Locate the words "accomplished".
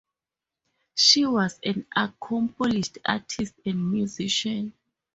1.95-2.97